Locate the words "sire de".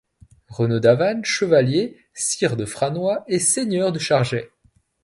2.15-2.65